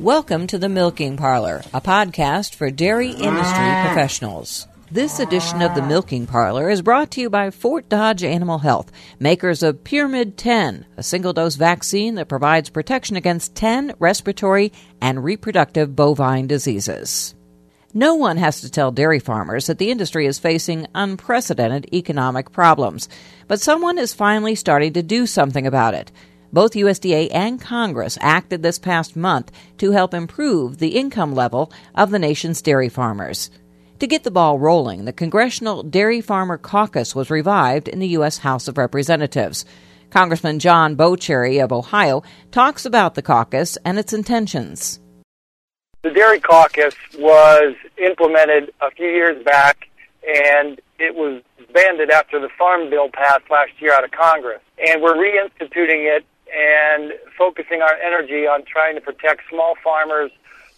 Welcome 0.00 0.46
to 0.46 0.56
the 0.56 0.70
Milking 0.70 1.18
Parlor, 1.18 1.62
a 1.74 1.80
podcast 1.82 2.54
for 2.54 2.70
dairy 2.70 3.10
industry 3.10 3.34
ah. 3.34 3.84
professionals. 3.84 4.66
This 4.90 5.20
edition 5.20 5.60
of 5.60 5.74
the 5.74 5.82
Milking 5.82 6.26
Parlor 6.26 6.70
is 6.70 6.80
brought 6.80 7.10
to 7.10 7.20
you 7.20 7.28
by 7.28 7.50
Fort 7.50 7.86
Dodge 7.90 8.24
Animal 8.24 8.56
Health, 8.56 8.90
makers 9.18 9.62
of 9.62 9.84
Pyramid 9.84 10.38
10, 10.38 10.86
a 10.96 11.02
single 11.02 11.34
dose 11.34 11.56
vaccine 11.56 12.14
that 12.14 12.30
provides 12.30 12.70
protection 12.70 13.16
against 13.16 13.54
10 13.56 13.92
respiratory 13.98 14.72
and 15.02 15.22
reproductive 15.22 15.94
bovine 15.94 16.46
diseases. 16.46 17.34
No 17.92 18.14
one 18.14 18.38
has 18.38 18.62
to 18.62 18.70
tell 18.70 18.92
dairy 18.92 19.18
farmers 19.18 19.66
that 19.66 19.76
the 19.76 19.90
industry 19.90 20.24
is 20.24 20.38
facing 20.38 20.86
unprecedented 20.94 21.92
economic 21.92 22.52
problems, 22.52 23.10
but 23.48 23.60
someone 23.60 23.98
is 23.98 24.14
finally 24.14 24.54
starting 24.54 24.94
to 24.94 25.02
do 25.02 25.26
something 25.26 25.66
about 25.66 25.92
it. 25.92 26.10
Both 26.52 26.72
USDA 26.72 27.28
and 27.32 27.60
Congress 27.60 28.18
acted 28.20 28.62
this 28.62 28.78
past 28.78 29.14
month 29.14 29.52
to 29.78 29.92
help 29.92 30.12
improve 30.12 30.78
the 30.78 30.98
income 30.98 31.34
level 31.34 31.72
of 31.94 32.10
the 32.10 32.18
nation's 32.18 32.60
dairy 32.60 32.88
farmers. 32.88 33.50
To 34.00 34.06
get 34.06 34.24
the 34.24 34.30
ball 34.30 34.58
rolling, 34.58 35.04
the 35.04 35.12
Congressional 35.12 35.82
Dairy 35.82 36.20
Farmer 36.20 36.58
Caucus 36.58 37.14
was 37.14 37.30
revived 37.30 37.86
in 37.86 37.98
the 37.98 38.08
U.S. 38.08 38.38
House 38.38 38.66
of 38.66 38.78
Representatives. 38.78 39.64
Congressman 40.10 40.58
John 40.58 40.96
Boccieri 40.96 41.62
of 41.62 41.70
Ohio 41.70 42.22
talks 42.50 42.84
about 42.84 43.14
the 43.14 43.22
caucus 43.22 43.78
and 43.84 43.98
its 43.98 44.12
intentions. 44.12 44.98
The 46.02 46.10
Dairy 46.10 46.40
Caucus 46.40 46.94
was 47.18 47.74
implemented 47.98 48.72
a 48.80 48.90
few 48.90 49.06
years 49.06 49.44
back, 49.44 49.88
and 50.26 50.80
it 50.98 51.14
was 51.14 51.42
banded 51.72 52.10
after 52.10 52.40
the 52.40 52.48
Farm 52.58 52.90
Bill 52.90 53.10
passed 53.12 53.50
last 53.50 53.72
year 53.78 53.92
out 53.92 54.02
of 54.02 54.10
Congress. 54.10 54.62
And 54.78 55.02
we're 55.02 55.14
reinstituting 55.14 56.16
it 56.16 56.24
and 56.56 57.12
focusing 57.36 57.82
our 57.82 57.94
energy 57.94 58.46
on 58.46 58.64
trying 58.64 58.94
to 58.94 59.00
protect 59.00 59.42
small 59.48 59.74
farmers 59.82 60.30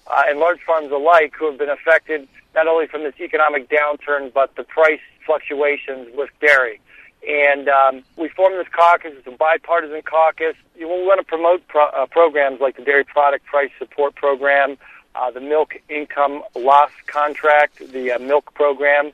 uh, 0.09 0.23
and 0.29 0.39
large 0.39 0.61
farms 0.63 0.91
alike 0.91 1.33
who 1.39 1.47
have 1.47 1.59
been 1.59 1.71
affected 1.71 2.29
not 2.55 2.67
only 2.67 2.87
from 2.87 3.03
this 3.03 3.15
economic 3.21 3.69
downturn 3.69 4.33
but 4.33 4.55
the 4.57 4.65
price 4.65 5.01
fluctuations 5.25 6.09
with 6.15 6.31
dairy. 6.41 6.81
And 7.29 7.69
um, 7.69 8.03
we 8.17 8.29
formed 8.29 8.59
this 8.59 8.73
caucus. 8.73 9.13
It's 9.17 9.27
a 9.27 9.31
bipartisan 9.31 10.03
caucus. 10.03 10.57
You 10.75 10.89
know, 10.89 10.97
we 10.97 11.07
want 11.07 11.21
to 11.21 11.25
promote 11.25 11.67
pro- 11.69 11.87
uh, 11.91 12.07
programs 12.07 12.61
like 12.61 12.77
the 12.77 12.83
Dairy 12.83 13.05
Product 13.05 13.45
Price 13.47 13.71
Support 13.79 14.17
Program, 14.17 14.77
uh, 15.15 15.31
the 15.31 15.41
Milk 15.41 15.75
Income 15.89 16.43
Loss 16.57 16.91
Contract, 17.07 17.79
the 17.93 18.13
uh, 18.13 18.19
Milk 18.19 18.53
Program. 18.55 19.13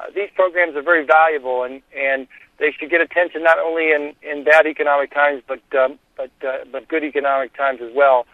Uh, 0.00 0.10
these 0.14 0.30
programs 0.34 0.76
are 0.76 0.82
very 0.82 1.04
valuable, 1.04 1.64
and 1.64 1.82
and 1.96 2.26
they 2.58 2.72
should 2.72 2.90
get 2.90 3.00
attention 3.00 3.42
not 3.42 3.58
only 3.58 3.92
in, 3.92 4.14
in 4.22 4.44
bad 4.44 4.66
economic 4.66 5.12
times, 5.12 5.42
but 5.46 5.60
um, 5.78 5.98
but 6.16 6.30
uh, 6.46 6.58
but 6.70 6.88
good 6.88 7.04
economic 7.04 7.56
times 7.56 7.80
as 7.82 7.90
well. 7.94 8.26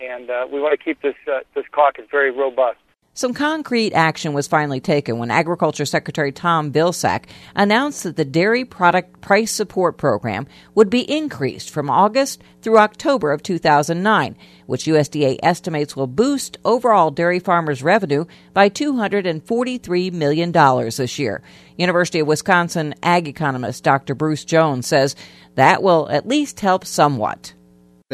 And 0.00 0.28
uh, 0.28 0.46
we 0.50 0.60
want 0.60 0.78
to 0.78 0.84
keep 0.84 1.00
this 1.02 1.14
uh, 1.30 1.40
this 1.54 1.64
caucus 1.72 2.04
very 2.10 2.30
robust. 2.30 2.78
Some 3.16 3.32
concrete 3.32 3.92
action 3.92 4.32
was 4.32 4.48
finally 4.48 4.80
taken 4.80 5.18
when 5.18 5.30
Agriculture 5.30 5.84
Secretary 5.84 6.32
Tom 6.32 6.72
Vilsack 6.72 7.26
announced 7.54 8.02
that 8.02 8.16
the 8.16 8.24
Dairy 8.24 8.64
Product 8.64 9.20
Price 9.20 9.52
Support 9.52 9.98
Program 9.98 10.48
would 10.74 10.90
be 10.90 11.08
increased 11.08 11.70
from 11.70 11.88
August 11.88 12.42
through 12.60 12.78
October 12.78 13.30
of 13.30 13.40
2009, 13.40 14.36
which 14.66 14.86
USDA 14.86 15.38
estimates 15.44 15.94
will 15.94 16.08
boost 16.08 16.58
overall 16.64 17.12
dairy 17.12 17.38
farmers' 17.38 17.84
revenue 17.84 18.24
by 18.52 18.68
$243 18.68 20.12
million 20.12 20.50
this 20.50 21.16
year. 21.16 21.40
University 21.76 22.18
of 22.18 22.26
Wisconsin 22.26 22.96
ag 23.00 23.28
economist 23.28 23.84
Dr. 23.84 24.16
Bruce 24.16 24.44
Jones 24.44 24.88
says 24.88 25.14
that 25.54 25.84
will 25.84 26.08
at 26.10 26.26
least 26.26 26.58
help 26.58 26.84
somewhat 26.84 27.54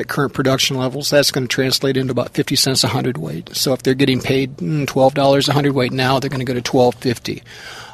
at 0.00 0.08
current 0.08 0.34
production 0.34 0.76
levels, 0.76 1.10
that's 1.10 1.30
going 1.30 1.46
to 1.46 1.54
translate 1.54 1.96
into 1.96 2.10
about 2.10 2.30
50 2.30 2.56
cents 2.56 2.82
a 2.82 2.88
hundredweight. 2.88 3.54
So 3.54 3.72
if 3.72 3.82
they're 3.82 3.94
getting 3.94 4.20
paid 4.20 4.56
mm, 4.56 4.86
$12 4.86 5.48
a 5.48 5.52
hundredweight 5.52 5.92
now, 5.92 6.18
they're 6.18 6.30
going 6.30 6.44
to 6.44 6.52
go 6.52 6.58
to 6.58 6.62
12.50. 6.62 7.42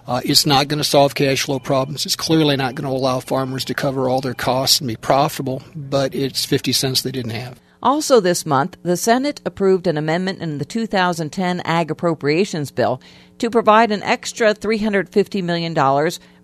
Uh, 0.06 0.20
it's 0.24 0.46
not 0.46 0.68
going 0.68 0.78
to 0.78 0.84
solve 0.84 1.14
cash 1.14 1.42
flow 1.42 1.58
problems. 1.58 2.06
It's 2.06 2.16
clearly 2.16 2.56
not 2.56 2.76
going 2.76 2.88
to 2.88 2.96
allow 2.96 3.20
farmers 3.20 3.64
to 3.66 3.74
cover 3.74 4.08
all 4.08 4.20
their 4.20 4.34
costs 4.34 4.78
and 4.78 4.88
be 4.88 4.96
profitable, 4.96 5.62
but 5.74 6.14
it's 6.14 6.44
50 6.44 6.72
cents 6.72 7.02
they 7.02 7.10
didn't 7.10 7.32
have. 7.32 7.60
Also, 7.82 8.20
this 8.20 8.46
month, 8.46 8.76
the 8.82 8.96
Senate 8.96 9.40
approved 9.44 9.86
an 9.86 9.98
amendment 9.98 10.40
in 10.40 10.58
the 10.58 10.64
2010 10.64 11.60
Ag 11.60 11.90
Appropriations 11.90 12.70
Bill 12.70 13.00
to 13.38 13.50
provide 13.50 13.92
an 13.92 14.02
extra 14.02 14.54
$350 14.54 15.42
million 15.44 15.74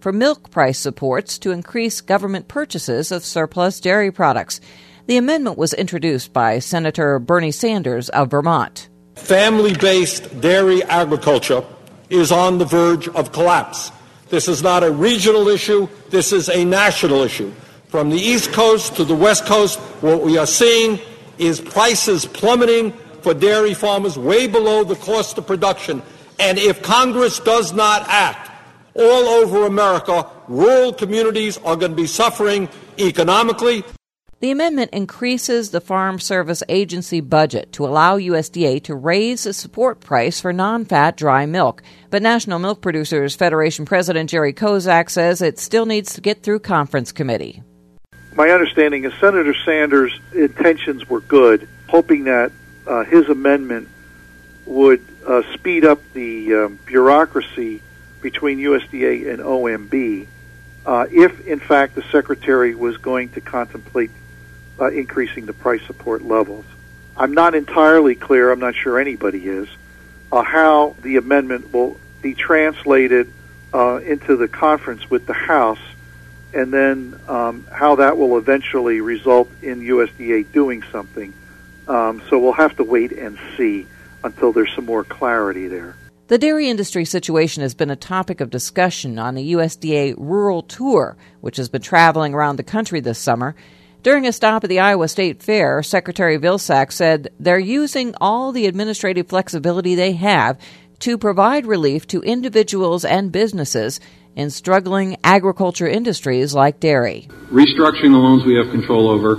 for 0.00 0.12
milk 0.12 0.50
price 0.50 0.78
supports 0.78 1.38
to 1.38 1.50
increase 1.50 2.00
government 2.00 2.48
purchases 2.48 3.10
of 3.10 3.25
surplus 3.25 3.81
dairy 3.81 4.12
products. 4.12 4.60
The 5.06 5.16
amendment 5.16 5.58
was 5.58 5.74
introduced 5.74 6.32
by 6.32 6.60
Senator 6.60 7.18
Bernie 7.18 7.50
Sanders 7.50 8.08
of 8.10 8.30
Vermont. 8.30 8.88
Family 9.16 9.74
based 9.74 10.40
dairy 10.40 10.84
agriculture 10.84 11.64
is 12.08 12.30
on 12.30 12.58
the 12.58 12.64
verge 12.64 13.08
of 13.08 13.32
collapse. 13.32 13.91
This 14.28 14.46
is 14.46 14.62
not 14.62 14.84
a 14.84 14.92
regional 14.92 15.48
issue, 15.48 15.88
this 16.10 16.32
is 16.32 16.48
a 16.48 16.64
national 16.64 17.22
issue. 17.22 17.52
From 17.88 18.10
the 18.10 18.16
East 18.16 18.52
Coast 18.52 18.94
to 18.94 19.04
the 19.04 19.14
West 19.14 19.44
Coast, 19.44 19.80
what 20.02 20.22
we 20.22 20.38
are 20.38 20.46
seeing 20.46 21.00
is 21.36 21.60
prices 21.60 22.24
plummeting 22.24 22.92
for 23.22 23.34
dairy 23.34 23.74
farmers 23.74 24.16
way 24.16 24.46
below 24.46 24.84
the 24.84 24.96
cost 24.96 25.36
of 25.36 25.48
production. 25.48 26.00
And 26.38 26.58
if 26.58 26.80
Congress 26.80 27.41
does 27.41 27.72
not 27.72 28.06
act, 28.08 28.50
all 28.94 29.28
over 29.28 29.66
America, 29.66 30.30
rural 30.46 30.92
communities 30.92 31.58
are 31.58 31.74
going 31.74 31.91
to 31.91 31.96
be 31.96 32.06
suffering 32.06 32.68
economically. 32.98 33.82
The 34.42 34.50
amendment 34.50 34.91
increases 34.92 35.70
the 35.70 35.80
Farm 35.80 36.19
Service 36.19 36.64
Agency 36.69 37.20
budget 37.20 37.70
to 37.75 37.86
allow 37.86 38.19
USDA 38.19 38.82
to 38.82 38.94
raise 38.97 39.44
the 39.44 39.53
support 39.53 40.00
price 40.00 40.41
for 40.41 40.53
non 40.53 40.84
fat 40.84 41.16
dry 41.16 41.47
milk. 41.47 41.80
But 42.10 42.22
National 42.22 42.58
Milk 42.58 42.80
Producers 42.80 43.36
Federation 43.36 43.84
President 43.84 44.28
Jerry 44.28 44.53
Kozak 44.53 45.10
says 45.10 45.42
it 45.42 45.60
still 45.60 45.86
needs 45.86 46.14
to 46.14 46.20
get 46.20 46.42
through 46.42 46.58
conference 46.58 47.12
committee. 47.12 47.62
My 48.34 48.50
understanding 48.50 49.04
is 49.04 49.12
Senator 49.20 49.54
Sanders' 49.64 50.19
intentions 50.34 51.09
were 51.09 51.20
good, 51.20 51.69
hoping 51.86 52.24
that 52.24 52.50
uh, 52.88 53.04
his 53.04 53.28
amendment 53.28 53.88
would 54.66 55.06
uh, 55.24 55.42
speed 55.54 55.84
up 55.84 56.00
the 56.14 56.53
um, 56.53 56.80
bureaucracy 56.84 57.80
between 58.20 58.59
USDA 58.59 59.32
and 59.32 59.41
OMB. 59.41 60.26
Uh, 60.84 61.06
if, 61.12 61.47
in 61.47 61.60
fact, 61.60 61.94
the 61.94 62.03
Secretary 62.10 62.74
was 62.74 62.97
going 62.97 63.28
to 63.28 63.41
contemplate 63.41 64.10
uh, 64.81 64.91
increasing 64.91 65.47
the 65.47 65.53
price 65.53 65.83
support 65.87 66.22
levels. 66.22 66.65
I'm 67.16 67.33
not 67.33 67.55
entirely 67.55 68.15
clear, 68.15 68.50
I'm 68.50 68.60
not 68.60 68.75
sure 68.75 68.99
anybody 68.99 69.47
is, 69.47 69.69
uh, 70.31 70.43
how 70.43 70.97
the 71.03 71.16
amendment 71.16 71.72
will 71.72 71.99
be 72.22 72.34
translated 72.34 73.33
uh, 73.75 73.97
into 73.97 74.37
the 74.37 74.49
conference 74.49 75.10
with 75.10 75.27
the 75.27 75.33
House 75.34 75.78
and 76.55 76.72
then 76.72 77.19
um, 77.28 77.66
how 77.72 77.97
that 77.97 78.19
will 78.19 78.37
eventually 78.37 79.00
result 79.00 79.49
in 79.62 79.81
USDA 79.81 80.50
doing 80.53 80.83
something. 80.93 81.33
Um, 81.89 82.22
so 82.28 82.39
we'll 82.39 82.53
have 82.53 82.77
to 82.77 82.84
wait 82.84 83.12
and 83.12 83.39
see 83.56 83.87
until 84.22 84.53
there's 84.53 84.72
some 84.75 84.84
more 84.84 85.04
clarity 85.04 85.66
there. 85.66 85.97
The 86.28 86.39
dairy 86.39 86.69
industry 86.69 87.04
situation 87.04 87.62
has 87.62 87.75
been 87.75 87.91
a 87.91 87.97
topic 87.97 88.41
of 88.41 88.49
discussion 88.50 89.19
on 89.19 89.34
the 89.34 89.53
USDA 89.53 90.15
Rural 90.16 90.62
Tour, 90.62 91.16
which 91.41 91.56
has 91.56 91.69
been 91.69 91.83
traveling 91.83 92.33
around 92.33 92.56
the 92.56 92.62
country 92.62 93.00
this 93.00 93.19
summer. 93.19 93.54
During 94.02 94.26
a 94.26 94.32
stop 94.32 94.64
at 94.64 94.68
the 94.68 94.80
Iowa 94.80 95.06
State 95.06 95.44
Fair, 95.44 95.80
Secretary 95.80 96.36
Vilsack 96.36 96.90
said 96.90 97.28
they're 97.38 97.56
using 97.56 98.16
all 98.20 98.50
the 98.50 98.66
administrative 98.66 99.28
flexibility 99.28 99.94
they 99.94 100.10
have 100.14 100.58
to 101.06 101.16
provide 101.16 101.66
relief 101.66 102.08
to 102.08 102.20
individuals 102.22 103.04
and 103.04 103.30
businesses 103.30 104.00
in 104.34 104.50
struggling 104.50 105.18
agriculture 105.22 105.86
industries 105.86 106.52
like 106.52 106.80
dairy. 106.80 107.28
Restructuring 107.52 108.10
the 108.10 108.18
loans 108.18 108.44
we 108.44 108.56
have 108.56 108.72
control 108.72 109.08
over, 109.08 109.36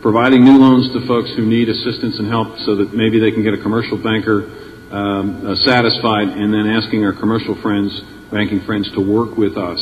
providing 0.00 0.44
new 0.44 0.58
loans 0.58 0.92
to 0.92 1.04
folks 1.08 1.34
who 1.34 1.44
need 1.44 1.68
assistance 1.68 2.16
and 2.20 2.28
help 2.28 2.56
so 2.58 2.76
that 2.76 2.94
maybe 2.94 3.18
they 3.18 3.32
can 3.32 3.42
get 3.42 3.54
a 3.54 3.62
commercial 3.62 3.98
banker 3.98 4.46
um, 4.94 5.44
uh, 5.44 5.56
satisfied, 5.56 6.28
and 6.28 6.54
then 6.54 6.70
asking 6.70 7.04
our 7.04 7.18
commercial 7.18 7.60
friends, 7.60 7.90
banking 8.30 8.60
friends, 8.60 8.88
to 8.92 9.00
work 9.00 9.36
with 9.36 9.58
us 9.58 9.80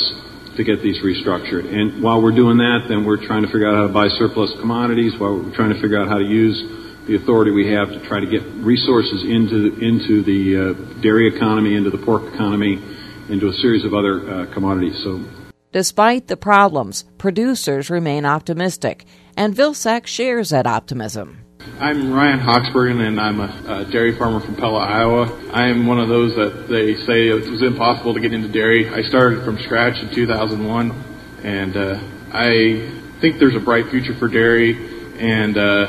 to 0.56 0.64
get 0.64 0.82
these 0.82 1.00
restructured. 1.02 1.64
And 1.72 2.02
while 2.02 2.20
we're 2.22 2.36
doing 2.36 2.58
that, 2.58 2.86
then 2.88 3.04
we're 3.04 3.24
trying 3.24 3.42
to 3.42 3.48
figure 3.48 3.68
out 3.68 3.74
how 3.74 3.86
to 3.86 3.92
buy 3.92 4.08
surplus 4.08 4.52
commodities, 4.60 5.18
while 5.18 5.36
we're 5.36 5.54
trying 5.54 5.72
to 5.74 5.80
figure 5.80 6.00
out 6.00 6.08
how 6.08 6.18
to 6.18 6.24
use 6.24 6.60
the 7.06 7.16
authority 7.16 7.50
we 7.50 7.72
have 7.72 7.88
to 7.88 7.98
try 8.06 8.20
to 8.20 8.26
get 8.26 8.42
resources 8.62 9.24
into 9.24 9.74
into 9.80 10.22
the 10.22 10.56
uh, 10.56 11.00
dairy 11.00 11.34
economy, 11.34 11.74
into 11.74 11.90
the 11.90 11.98
pork 11.98 12.22
economy, 12.32 12.78
into 13.28 13.48
a 13.48 13.52
series 13.54 13.84
of 13.84 13.94
other 13.94 14.20
uh, 14.20 14.54
commodities. 14.54 15.02
So, 15.02 15.24
despite 15.72 16.28
the 16.28 16.36
problems, 16.36 17.04
producers 17.18 17.90
remain 17.90 18.24
optimistic, 18.24 19.04
and 19.36 19.54
Vilsack 19.54 20.06
shares 20.06 20.50
that 20.50 20.66
optimism. 20.66 21.41
I'm 21.78 22.12
Ryan 22.12 22.40
Hawksbergen, 22.40 23.06
and 23.06 23.20
I'm 23.20 23.38
a, 23.38 23.62
a, 23.68 23.84
dairy 23.84 24.18
farmer 24.18 24.40
from 24.40 24.56
Pella, 24.56 24.80
Iowa. 24.80 25.50
I 25.52 25.68
am 25.68 25.86
one 25.86 26.00
of 26.00 26.08
those 26.08 26.34
that 26.34 26.66
they 26.68 26.96
say 27.06 27.28
it 27.28 27.48
was 27.48 27.62
impossible 27.62 28.14
to 28.14 28.20
get 28.20 28.32
into 28.32 28.48
dairy. 28.48 28.88
I 28.88 29.02
started 29.02 29.44
from 29.44 29.58
scratch 29.60 30.02
in 30.02 30.12
2001, 30.12 31.04
and 31.44 31.76
uh, 31.76 32.00
I 32.32 33.18
think 33.20 33.38
there's 33.38 33.54
a 33.54 33.60
bright 33.60 33.90
future 33.90 34.12
for 34.14 34.26
dairy. 34.26 34.74
And 35.20 35.56
uh, 35.56 35.86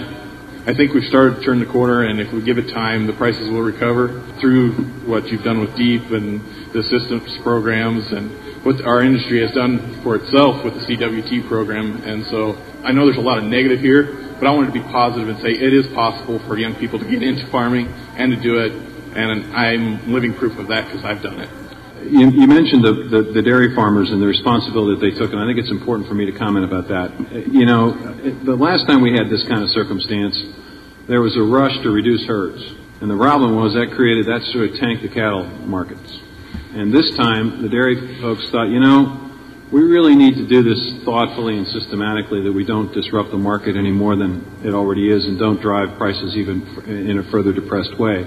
I 0.67 0.75
think 0.75 0.93
we've 0.93 1.09
started 1.09 1.37
to 1.37 1.41
turn 1.41 1.59
the 1.59 1.65
corner, 1.65 2.03
and 2.03 2.19
if 2.19 2.31
we 2.31 2.43
give 2.43 2.59
it 2.59 2.69
time, 2.69 3.07
the 3.07 3.13
prices 3.13 3.49
will 3.49 3.63
recover 3.63 4.21
through 4.39 4.73
what 5.07 5.27
you've 5.29 5.43
done 5.43 5.59
with 5.59 5.71
DEIP 5.71 6.11
and 6.11 6.39
the 6.71 6.79
assistance 6.79 7.35
programs 7.41 8.11
and 8.11 8.29
what 8.63 8.79
our 8.85 9.01
industry 9.01 9.41
has 9.41 9.51
done 9.53 10.01
for 10.03 10.17
itself 10.17 10.63
with 10.63 10.75
the 10.75 10.81
CWT 10.81 11.47
program. 11.47 12.03
And 12.03 12.25
so 12.27 12.61
I 12.83 12.91
know 12.91 13.05
there's 13.05 13.17
a 13.17 13.21
lot 13.21 13.39
of 13.39 13.45
negative 13.45 13.79
here, 13.79 14.22
but 14.43 14.49
I 14.49 14.55
wanted 14.55 14.73
to 14.73 14.83
be 14.83 14.91
positive 14.91 15.29
and 15.29 15.39
say 15.39 15.51
it 15.51 15.73
is 15.73 15.87
possible 15.87 16.37
for 16.39 16.57
young 16.57 16.75
people 16.75 16.99
to 16.99 17.05
get 17.05 17.23
into 17.23 17.47
farming 17.47 17.87
and 18.17 18.29
to 18.35 18.37
do 18.37 18.59
it. 18.59 18.73
And 19.15 19.55
I'm 19.55 20.11
living 20.11 20.33
proof 20.33 20.59
of 20.59 20.67
that 20.67 20.83
because 20.83 21.05
I've 21.05 21.23
done 21.23 21.39
it. 21.39 21.49
You, 22.11 22.29
you 22.29 22.45
mentioned 22.45 22.83
the, 22.83 22.91
the, 23.07 23.21
the, 23.31 23.41
dairy 23.41 23.73
farmers 23.73 24.11
and 24.11 24.21
the 24.21 24.27
responsibility 24.27 24.99
that 24.99 25.11
they 25.11 25.17
took, 25.17 25.31
and 25.31 25.39
I 25.39 25.47
think 25.47 25.59
it's 25.59 25.71
important 25.71 26.09
for 26.09 26.13
me 26.13 26.25
to 26.25 26.33
comment 26.33 26.65
about 26.65 26.89
that. 26.89 27.47
You 27.47 27.65
know, 27.65 27.91
the 28.43 28.57
last 28.57 28.85
time 28.85 28.99
we 28.99 29.13
had 29.13 29.29
this 29.29 29.47
kind 29.47 29.63
of 29.63 29.69
circumstance, 29.69 30.35
there 31.07 31.21
was 31.21 31.37
a 31.37 31.41
rush 31.41 31.79
to 31.83 31.89
reduce 31.89 32.25
herds. 32.25 32.59
And 32.99 33.09
the 33.09 33.15
problem 33.15 33.55
was 33.55 33.75
that 33.75 33.95
created, 33.95 34.25
that 34.25 34.41
sort 34.51 34.71
of 34.71 34.75
tanked 34.75 35.03
the 35.03 35.07
cattle 35.07 35.45
markets. 35.63 36.19
And 36.75 36.91
this 36.91 37.15
time, 37.15 37.61
the 37.61 37.69
dairy 37.69 38.19
folks 38.19 38.49
thought, 38.49 38.67
you 38.67 38.81
know, 38.81 39.22
we 39.73 39.81
really 39.81 40.15
need 40.15 40.35
to 40.35 40.47
do 40.47 40.61
this 40.61 41.03
thoughtfully 41.03 41.57
and 41.57 41.65
systematically 41.65 42.43
that 42.43 42.53
we 42.53 42.63
don't 42.63 42.93
disrupt 42.93 43.31
the 43.31 43.37
market 43.37 43.75
any 43.75 43.89
more 43.89 44.15
than 44.15 44.61
it 44.63 44.71
already 44.71 45.09
is 45.09 45.25
and 45.25 45.39
don't 45.39 45.59
drive 45.59 45.97
prices 45.97 46.35
even 46.37 46.61
in 46.85 47.17
a 47.17 47.23
further 47.31 47.51
depressed 47.51 47.97
way. 47.97 48.23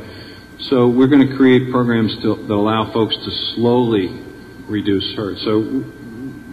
So 0.62 0.88
we're 0.88 1.06
going 1.06 1.28
to 1.28 1.36
create 1.36 1.70
programs 1.70 2.16
to, 2.22 2.34
that 2.34 2.52
allow 2.52 2.92
folks 2.92 3.14
to 3.14 3.30
slowly 3.54 4.08
reduce 4.66 5.14
herd. 5.14 5.38
So 5.38 5.84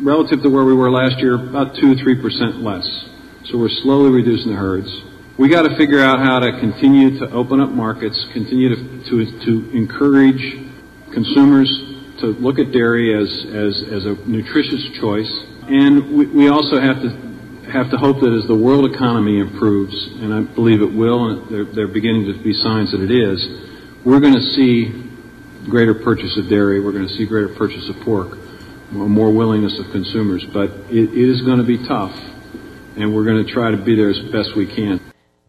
relative 0.04 0.44
to 0.44 0.50
where 0.50 0.64
we 0.64 0.76
were 0.76 0.92
last 0.92 1.18
year, 1.18 1.42
about 1.42 1.74
2 1.74 1.96
3% 1.96 2.62
less. 2.62 2.86
So 3.50 3.58
we're 3.58 3.74
slowly 3.82 4.12
reducing 4.12 4.52
the 4.52 4.58
herds. 4.58 4.94
We 5.40 5.50
got 5.50 5.64
to 5.64 5.76
figure 5.76 6.04
out 6.04 6.20
how 6.20 6.38
to 6.38 6.60
continue 6.60 7.18
to 7.18 7.32
open 7.32 7.60
up 7.62 7.72
markets, 7.72 8.24
continue 8.32 8.70
to, 8.70 9.10
to, 9.10 9.46
to 9.46 9.72
encourage 9.76 10.70
consumers 11.12 11.93
to 12.20 12.28
look 12.28 12.60
at 12.60 12.72
dairy 12.72 13.14
as, 13.14 13.30
as, 13.54 13.84
as 13.92 14.06
a 14.06 14.16
nutritious 14.28 14.84
choice. 15.00 15.32
And 15.68 16.18
we, 16.18 16.26
we 16.28 16.48
also 16.48 16.80
have 16.80 17.02
to 17.02 17.34
have 17.72 17.90
to 17.90 17.98
hope 17.98 18.20
that 18.20 18.34
as 18.34 18.46
the 18.48 18.56
world 18.56 18.86
economy 18.94 19.40
improves, 19.40 19.96
and 20.22 20.34
I 20.34 20.42
believe 20.42 20.82
it 20.82 20.94
will, 20.94 21.30
and 21.30 21.50
they're, 21.50 21.66
they're 21.66 21.88
beginning 21.88 22.26
to 22.28 22.44
be 22.44 22.54
signs 22.54 22.92
that 22.92 23.02
it 23.02 23.10
is, 23.10 23.40
we're 24.06 24.20
going 24.20 24.36
to 24.36 24.48
see 24.54 25.10
greater 25.70 25.94
purchase 25.96 26.38
of 26.38 26.50
dairy, 26.50 26.80
we're 26.82 26.92
going 26.92 27.08
to 27.08 27.14
see 27.16 27.26
greater 27.26 27.56
purchase 27.56 27.88
of 27.90 27.96
pork, 28.02 28.38
more 28.92 29.34
willingness 29.34 29.80
of 29.80 29.92
consumers. 29.92 30.46
But 30.54 30.70
it, 30.92 31.10
it 31.10 31.30
is 31.30 31.42
going 31.42 31.60
to 31.60 31.64
be 31.64 31.78
tough, 31.88 32.14
and 32.98 33.16
we're 33.16 33.26
going 33.26 33.46
to 33.46 33.52
try 33.52 33.72
to 33.72 33.78
be 33.78 33.96
there 33.96 34.10
as 34.10 34.20
best 34.32 34.56
we 34.56 34.68
can. 34.68 35.00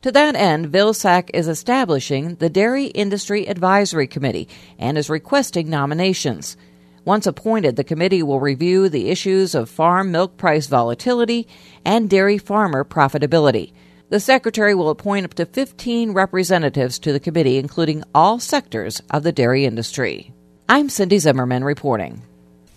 To 0.05 0.12
that 0.12 0.37
end, 0.37 0.71
Vilsack 0.71 1.31
is 1.33 1.49
establishing 1.49 2.35
the 2.35 2.51
Dairy 2.51 2.89
Industry 2.89 3.49
Advisory 3.49 4.06
Committee 4.06 4.51
and 4.79 4.99
is 4.99 5.09
requesting 5.09 5.71
nominations. 5.71 6.59
Once 7.06 7.27
appointed, 7.27 7.77
the 7.77 7.85
committee 7.85 8.23
will 8.23 8.39
review 8.39 8.91
the 8.91 9.09
issues 9.09 9.55
of 9.55 9.71
farm 9.71 10.12
milk 10.12 10.37
price 10.37 10.67
volatility 10.67 11.49
and 11.87 12.11
dairy 12.11 12.37
farmer 12.37 12.85
profitability. 12.85 13.73
The 14.11 14.21
Secretary 14.21 14.75
will 14.75 14.91
appoint 14.91 15.25
up 15.25 15.33
to 15.37 15.47
15 15.47 16.12
representatives 16.12 16.99
to 16.99 17.11
the 17.15 17.19
committee, 17.19 17.56
including 17.56 18.05
all 18.15 18.39
sectors 18.39 19.01
of 19.09 19.23
the 19.23 19.33
dairy 19.33 19.65
industry. 19.65 20.35
I'm 20.69 20.91
Cindy 20.91 21.19
Zimmerman 21.19 21.65
reporting. 21.65 22.21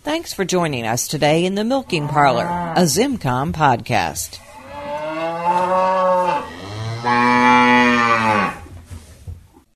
Thanks 0.02 0.32
for 0.32 0.46
joining 0.46 0.86
us 0.86 1.06
today 1.06 1.44
in 1.44 1.56
the 1.56 1.64
Milking 1.64 2.08
Parlor, 2.08 2.46
a 2.74 2.84
ZimmComm 2.84 3.52
podcast. 3.52 4.38